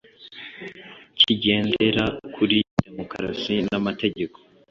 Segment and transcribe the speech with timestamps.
[1.19, 2.03] kigendera
[2.35, 4.37] kuri Demokarasi n’amategeko